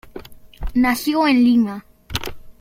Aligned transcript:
Nació 0.73 1.27
en 1.27 1.43
Lima. 1.43 1.85